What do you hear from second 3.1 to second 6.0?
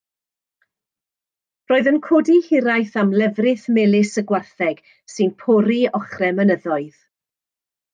lefrith melys y gwartheg sy'n pori